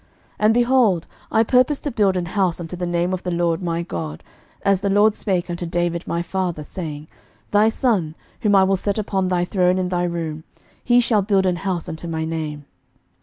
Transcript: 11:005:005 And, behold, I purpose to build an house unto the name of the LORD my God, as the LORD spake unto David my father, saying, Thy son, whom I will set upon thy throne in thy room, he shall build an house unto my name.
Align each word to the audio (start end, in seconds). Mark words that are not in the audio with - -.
11:005:005 0.01 0.09
And, 0.45 0.53
behold, 0.55 1.07
I 1.31 1.43
purpose 1.43 1.79
to 1.81 1.91
build 1.91 2.17
an 2.17 2.25
house 2.25 2.59
unto 2.59 2.75
the 2.75 2.87
name 2.87 3.13
of 3.13 3.21
the 3.21 3.29
LORD 3.29 3.61
my 3.61 3.83
God, 3.83 4.23
as 4.63 4.79
the 4.79 4.89
LORD 4.89 5.13
spake 5.13 5.47
unto 5.47 5.67
David 5.67 6.07
my 6.07 6.23
father, 6.23 6.63
saying, 6.63 7.07
Thy 7.51 7.69
son, 7.69 8.15
whom 8.39 8.55
I 8.55 8.63
will 8.63 8.75
set 8.77 8.97
upon 8.97 9.27
thy 9.27 9.45
throne 9.45 9.77
in 9.77 9.89
thy 9.89 10.05
room, 10.05 10.43
he 10.83 11.01
shall 11.01 11.21
build 11.21 11.45
an 11.45 11.57
house 11.57 11.87
unto 11.87 12.07
my 12.07 12.25
name. 12.25 12.65